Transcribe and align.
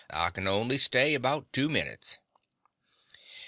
I 0.09 0.31
can 0.31 0.47
only 0.47 0.79
stay 0.79 1.13
about 1.13 1.53
two 1.53 1.69
minutes. 1.69 2.17